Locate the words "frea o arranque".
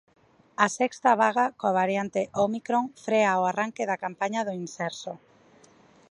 3.05-3.87